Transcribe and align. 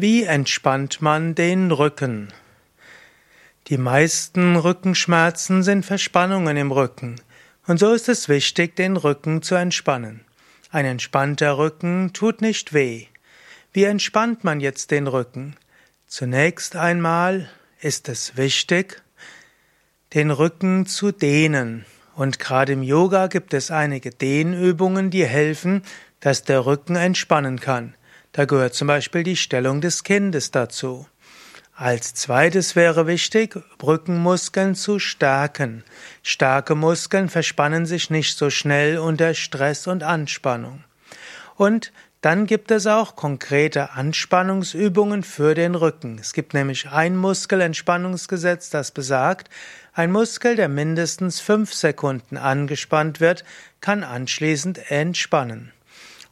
Wie 0.00 0.22
entspannt 0.22 1.02
man 1.02 1.34
den 1.34 1.70
Rücken? 1.70 2.32
Die 3.66 3.76
meisten 3.76 4.56
Rückenschmerzen 4.56 5.62
sind 5.62 5.84
Verspannungen 5.84 6.56
im 6.56 6.72
Rücken. 6.72 7.16
Und 7.66 7.78
so 7.78 7.92
ist 7.92 8.08
es 8.08 8.30
wichtig, 8.30 8.76
den 8.76 8.96
Rücken 8.96 9.42
zu 9.42 9.56
entspannen. 9.56 10.22
Ein 10.70 10.86
entspannter 10.86 11.58
Rücken 11.58 12.14
tut 12.14 12.40
nicht 12.40 12.72
weh. 12.72 13.08
Wie 13.74 13.84
entspannt 13.84 14.42
man 14.42 14.60
jetzt 14.60 14.90
den 14.90 15.06
Rücken? 15.06 15.54
Zunächst 16.06 16.76
einmal 16.76 17.50
ist 17.82 18.08
es 18.08 18.38
wichtig, 18.38 19.02
den 20.14 20.30
Rücken 20.30 20.86
zu 20.86 21.12
dehnen. 21.12 21.84
Und 22.14 22.38
gerade 22.38 22.72
im 22.72 22.82
Yoga 22.82 23.26
gibt 23.26 23.52
es 23.52 23.70
einige 23.70 24.08
Dehnübungen, 24.08 25.10
die 25.10 25.26
helfen, 25.26 25.82
dass 26.20 26.42
der 26.42 26.64
Rücken 26.64 26.96
entspannen 26.96 27.60
kann. 27.60 27.92
Da 28.32 28.44
gehört 28.44 28.74
zum 28.74 28.88
Beispiel 28.88 29.22
die 29.22 29.36
Stellung 29.36 29.80
des 29.80 30.04
Kindes 30.04 30.50
dazu. 30.50 31.06
Als 31.74 32.14
zweites 32.14 32.76
wäre 32.76 33.06
wichtig, 33.06 33.58
Rückenmuskeln 33.82 34.74
zu 34.74 34.98
stärken. 34.98 35.82
Starke 36.22 36.74
Muskeln 36.74 37.30
verspannen 37.30 37.86
sich 37.86 38.10
nicht 38.10 38.36
so 38.36 38.50
schnell 38.50 38.98
unter 38.98 39.32
Stress 39.32 39.86
und 39.86 40.02
Anspannung. 40.02 40.84
Und 41.56 41.92
dann 42.20 42.44
gibt 42.44 42.70
es 42.70 42.86
auch 42.86 43.16
konkrete 43.16 43.92
Anspannungsübungen 43.92 45.22
für 45.22 45.54
den 45.54 45.74
Rücken. 45.74 46.18
Es 46.20 46.34
gibt 46.34 46.52
nämlich 46.52 46.90
ein 46.90 47.16
Muskelentspannungsgesetz, 47.16 48.68
das 48.68 48.90
besagt, 48.90 49.48
ein 49.94 50.12
Muskel, 50.12 50.54
der 50.54 50.68
mindestens 50.68 51.40
fünf 51.40 51.72
Sekunden 51.72 52.36
angespannt 52.36 53.20
wird, 53.20 53.44
kann 53.80 54.04
anschließend 54.04 54.90
entspannen. 54.90 55.72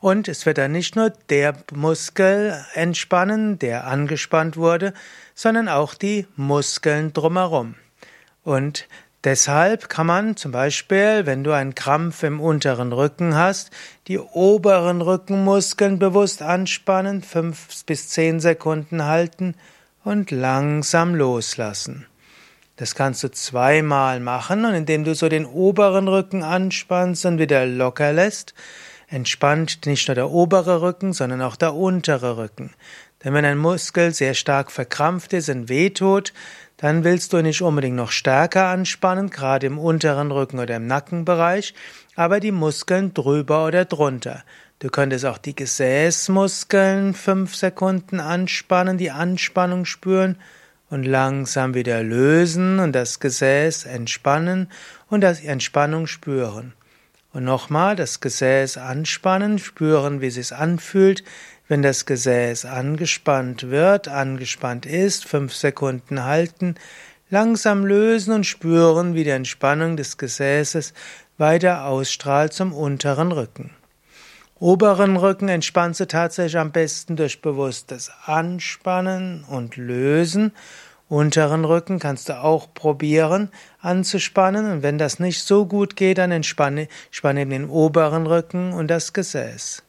Und 0.00 0.28
es 0.28 0.46
wird 0.46 0.58
dann 0.58 0.72
nicht 0.72 0.94
nur 0.94 1.10
der 1.10 1.56
Muskel 1.74 2.56
entspannen, 2.74 3.58
der 3.58 3.86
angespannt 3.86 4.56
wurde, 4.56 4.92
sondern 5.34 5.68
auch 5.68 5.94
die 5.94 6.26
Muskeln 6.36 7.12
drumherum. 7.12 7.74
Und 8.44 8.86
deshalb 9.24 9.88
kann 9.88 10.06
man 10.06 10.36
zum 10.36 10.52
Beispiel, 10.52 11.26
wenn 11.26 11.42
du 11.42 11.52
einen 11.52 11.74
Krampf 11.74 12.22
im 12.22 12.40
unteren 12.40 12.92
Rücken 12.92 13.34
hast, 13.34 13.70
die 14.06 14.18
oberen 14.18 15.02
Rückenmuskeln 15.02 15.98
bewusst 15.98 16.42
anspannen, 16.42 17.22
fünf 17.22 17.84
bis 17.84 18.08
zehn 18.08 18.38
Sekunden 18.38 19.04
halten 19.04 19.56
und 20.04 20.30
langsam 20.30 21.16
loslassen. 21.16 22.06
Das 22.76 22.94
kannst 22.94 23.24
du 23.24 23.28
zweimal 23.32 24.20
machen 24.20 24.64
und 24.64 24.74
indem 24.74 25.02
du 25.02 25.16
so 25.16 25.28
den 25.28 25.44
oberen 25.44 26.06
Rücken 26.06 26.44
anspannst 26.44 27.26
und 27.26 27.40
wieder 27.40 27.66
locker 27.66 28.12
lässt, 28.12 28.54
entspannt 29.08 29.86
nicht 29.86 30.08
nur 30.08 30.14
der 30.14 30.30
obere 30.30 30.82
Rücken, 30.82 31.12
sondern 31.12 31.42
auch 31.42 31.56
der 31.56 31.74
untere 31.74 32.36
Rücken. 32.36 32.72
Denn 33.24 33.34
wenn 33.34 33.44
ein 33.44 33.58
Muskel 33.58 34.14
sehr 34.14 34.34
stark 34.34 34.70
verkrampft 34.70 35.32
ist 35.32 35.48
und 35.48 35.68
wehtut, 35.68 36.32
dann 36.76 37.02
willst 37.02 37.32
du 37.32 37.42
nicht 37.42 37.62
unbedingt 37.62 37.96
noch 37.96 38.12
stärker 38.12 38.66
anspannen, 38.66 39.30
gerade 39.30 39.66
im 39.66 39.78
unteren 39.78 40.30
Rücken 40.30 40.60
oder 40.60 40.76
im 40.76 40.86
Nackenbereich, 40.86 41.74
aber 42.14 42.38
die 42.38 42.52
Muskeln 42.52 43.14
drüber 43.14 43.66
oder 43.66 43.84
drunter. 43.84 44.44
Du 44.78 44.88
könntest 44.88 45.26
auch 45.26 45.38
die 45.38 45.56
Gesäßmuskeln 45.56 47.14
fünf 47.14 47.56
Sekunden 47.56 48.20
anspannen, 48.20 48.96
die 48.96 49.10
Anspannung 49.10 49.86
spüren 49.86 50.36
und 50.88 51.02
langsam 51.02 51.74
wieder 51.74 52.04
lösen 52.04 52.78
und 52.78 52.92
das 52.92 53.18
Gesäß 53.18 53.86
entspannen 53.86 54.70
und 55.08 55.22
das 55.22 55.40
Entspannung 55.40 56.06
spüren. 56.06 56.74
Und 57.32 57.44
nochmal 57.44 57.94
das 57.94 58.20
Gesäß 58.20 58.78
anspannen, 58.78 59.58
spüren, 59.58 60.20
wie 60.20 60.28
es 60.28 60.34
sich 60.34 60.54
anfühlt, 60.54 61.22
wenn 61.68 61.82
das 61.82 62.06
Gesäß 62.06 62.64
angespannt 62.64 63.70
wird, 63.70 64.08
angespannt 64.08 64.86
ist, 64.86 65.26
fünf 65.26 65.54
Sekunden 65.54 66.24
halten, 66.24 66.76
langsam 67.28 67.84
lösen 67.84 68.32
und 68.32 68.44
spüren, 68.44 69.14
wie 69.14 69.24
die 69.24 69.30
Entspannung 69.30 69.96
des 69.96 70.16
Gesäßes 70.16 70.94
weiter 71.36 71.84
ausstrahlt 71.84 72.54
zum 72.54 72.72
unteren 72.72 73.32
Rücken. 73.32 73.70
Oberen 74.58 75.16
Rücken 75.16 75.48
entspannst 75.48 76.00
du 76.00 76.06
tatsächlich 76.08 76.58
am 76.58 76.72
besten 76.72 77.14
durch 77.14 77.42
bewusstes 77.42 78.10
Anspannen 78.24 79.44
und 79.44 79.76
Lösen 79.76 80.52
Unteren 81.08 81.64
Rücken 81.64 81.98
kannst 81.98 82.28
du 82.28 82.38
auch 82.38 82.74
probieren 82.74 83.50
anzuspannen 83.80 84.70
und 84.70 84.82
wenn 84.82 84.98
das 84.98 85.18
nicht 85.18 85.42
so 85.42 85.64
gut 85.64 85.96
geht, 85.96 86.18
dann 86.18 86.32
entspanne, 86.32 86.88
spanne 87.10 87.46
den 87.46 87.70
oberen 87.70 88.26
Rücken 88.26 88.74
und 88.74 88.88
das 88.88 89.14
Gesäß. 89.14 89.82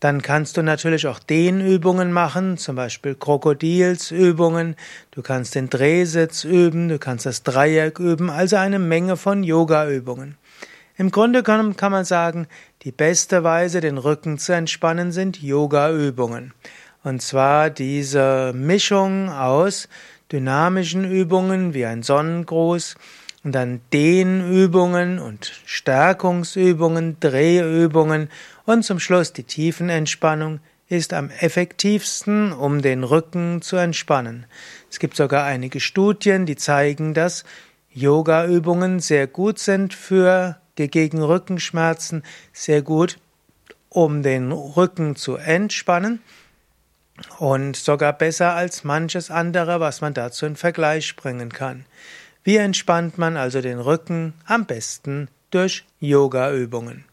Dann 0.00 0.22
kannst 0.22 0.56
du 0.56 0.62
natürlich 0.62 1.06
auch 1.06 1.20
Dehnübungen 1.20 2.12
machen, 2.12 2.58
zum 2.58 2.76
Beispiel 2.76 3.14
Krokodilsübungen, 3.14 4.76
du 5.12 5.22
kannst 5.22 5.54
den 5.54 5.70
Drehsitz 5.70 6.44
üben, 6.44 6.88
du 6.88 6.98
kannst 6.98 7.26
das 7.26 7.42
Dreieck 7.42 8.00
üben, 8.00 8.28
also 8.28 8.56
eine 8.56 8.80
Menge 8.80 9.16
von 9.16 9.44
Yogaübungen. 9.44 10.36
Im 10.96 11.10
Grunde 11.10 11.42
kann, 11.42 11.76
kann 11.76 11.92
man 11.92 12.04
sagen, 12.04 12.48
die 12.82 12.92
beste 12.92 13.44
Weise, 13.44 13.80
den 13.80 13.98
Rücken 13.98 14.38
zu 14.38 14.52
entspannen, 14.52 15.10
sind 15.10 15.40
Yogaübungen. 15.42 16.52
Und 17.02 17.22
zwar 17.22 17.70
diese 17.70 18.52
Mischung 18.54 19.30
aus 19.30 19.88
dynamischen 20.34 21.08
Übungen 21.08 21.74
wie 21.74 21.86
ein 21.86 22.02
Sonnengruß 22.02 22.96
und 23.44 23.54
dann 23.54 23.80
Dehnübungen 23.92 25.20
und 25.20 25.52
Stärkungsübungen, 25.64 27.18
Drehübungen 27.20 28.28
und 28.66 28.82
zum 28.84 28.98
Schluss 28.98 29.32
die 29.32 29.44
Tiefenentspannung 29.44 30.58
ist 30.88 31.12
am 31.12 31.30
effektivsten, 31.30 32.52
um 32.52 32.82
den 32.82 33.04
Rücken 33.04 33.62
zu 33.62 33.76
entspannen. 33.76 34.46
Es 34.90 34.98
gibt 34.98 35.16
sogar 35.16 35.44
einige 35.44 35.78
Studien, 35.78 36.46
die 36.46 36.56
zeigen, 36.56 37.14
dass 37.14 37.44
Yoga-Übungen 37.92 38.98
sehr 38.98 39.28
gut 39.28 39.60
sind 39.60 39.94
für 39.94 40.56
gegen 40.74 41.22
Rückenschmerzen, 41.22 42.24
sehr 42.52 42.82
gut, 42.82 43.18
um 43.88 44.24
den 44.24 44.50
Rücken 44.50 45.14
zu 45.14 45.36
entspannen 45.36 46.20
und 47.38 47.76
sogar 47.76 48.12
besser 48.12 48.54
als 48.54 48.84
manches 48.84 49.30
andere, 49.30 49.80
was 49.80 50.00
man 50.00 50.14
dazu 50.14 50.46
in 50.46 50.56
Vergleich 50.56 51.16
bringen 51.16 51.50
kann. 51.50 51.86
Wie 52.42 52.56
entspannt 52.56 53.18
man 53.18 53.36
also 53.36 53.60
den 53.60 53.78
Rücken? 53.80 54.34
Am 54.44 54.66
besten 54.66 55.28
durch 55.50 55.84
Yoga-Übungen. 56.00 57.04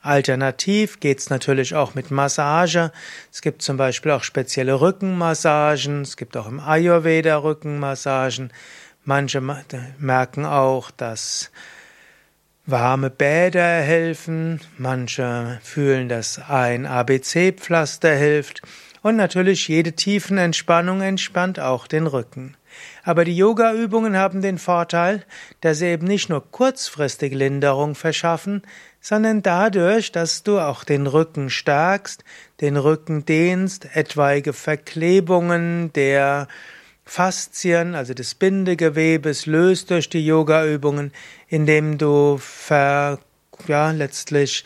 Alternativ 0.00 0.98
geht's 0.98 1.30
natürlich 1.30 1.74
auch 1.76 1.94
mit 1.94 2.10
Massage. 2.10 2.90
Es 3.32 3.40
gibt 3.40 3.62
zum 3.62 3.76
Beispiel 3.76 4.10
auch 4.12 4.24
spezielle 4.24 4.80
Rückenmassagen. 4.80 6.02
Es 6.02 6.16
gibt 6.16 6.36
auch 6.36 6.48
im 6.48 6.58
Ayurveda 6.58 7.36
Rückenmassagen. 7.36 8.52
Manche 9.04 9.40
merken 9.98 10.44
auch, 10.44 10.90
dass 10.90 11.50
warme 12.66 13.10
Bäder 13.10 13.80
helfen. 13.80 14.60
Manche 14.76 15.60
fühlen, 15.62 16.08
dass 16.08 16.40
ein 16.48 16.86
ABC-Pflaster 16.86 18.14
hilft. 18.14 18.62
Und 19.02 19.16
natürlich 19.16 19.66
jede 19.66 19.92
Tiefenentspannung 19.92 21.00
entspannt 21.00 21.58
auch 21.58 21.86
den 21.86 22.06
Rücken. 22.06 22.56
Aber 23.02 23.24
die 23.24 23.36
Yoga-Übungen 23.36 24.16
haben 24.16 24.40
den 24.40 24.58
Vorteil, 24.58 25.24
dass 25.60 25.78
sie 25.78 25.86
eben 25.86 26.06
nicht 26.06 26.28
nur 26.28 26.50
kurzfristig 26.50 27.34
Linderung 27.34 27.94
verschaffen, 27.94 28.62
sondern 29.00 29.42
dadurch, 29.42 30.12
dass 30.12 30.44
du 30.44 30.60
auch 30.60 30.84
den 30.84 31.06
Rücken 31.06 31.50
stärkst, 31.50 32.24
den 32.60 32.76
Rücken 32.76 33.24
dehnst, 33.24 33.88
etwaige 33.94 34.52
Verklebungen 34.52 35.92
der 35.92 36.46
Faszien, 37.04 37.96
also 37.96 38.14
des 38.14 38.36
Bindegewebes, 38.36 39.46
löst 39.46 39.90
durch 39.90 40.08
die 40.08 40.24
Yoga-Übungen, 40.24 41.12
indem 41.48 41.98
du 41.98 42.38
ver, 42.38 43.18
ja, 43.66 43.90
letztlich 43.90 44.64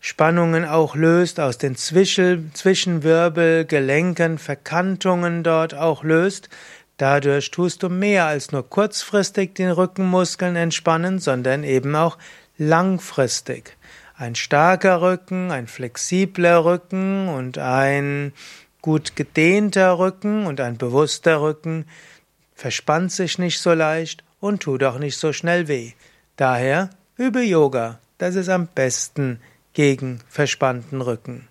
Spannungen 0.00 0.64
auch 0.64 0.94
löst, 0.94 1.40
aus 1.40 1.58
den 1.58 1.74
Zwischenwirbelgelenken 1.76 4.38
Verkantungen 4.38 5.42
dort 5.42 5.74
auch 5.74 6.04
löst. 6.04 6.48
Dadurch 6.98 7.50
tust 7.50 7.82
du 7.82 7.88
mehr 7.88 8.26
als 8.26 8.52
nur 8.52 8.68
kurzfristig 8.68 9.54
den 9.54 9.70
Rückenmuskeln 9.70 10.56
entspannen, 10.56 11.18
sondern 11.18 11.64
eben 11.64 11.96
auch 11.96 12.18
langfristig. 12.58 13.78
Ein 14.14 14.34
starker 14.34 15.00
Rücken, 15.00 15.50
ein 15.50 15.66
flexibler 15.66 16.62
Rücken 16.64 17.28
und 17.28 17.56
ein 17.58 18.32
gut 18.82 19.16
gedehnter 19.16 19.98
Rücken 19.98 20.46
und 20.46 20.60
ein 20.60 20.76
bewusster 20.76 21.40
Rücken 21.40 21.86
verspannt 22.54 23.12
sich 23.12 23.38
nicht 23.38 23.58
so 23.58 23.72
leicht 23.72 24.22
und 24.40 24.62
tut 24.62 24.84
auch 24.84 24.98
nicht 24.98 25.16
so 25.16 25.32
schnell 25.32 25.68
weh. 25.68 25.92
Daher 26.36 26.90
übe 27.16 27.42
Yoga 27.42 27.98
das 28.22 28.36
ist 28.36 28.48
am 28.48 28.68
besten 28.68 29.40
gegen 29.72 30.20
verspannten 30.28 31.00
Rücken. 31.00 31.48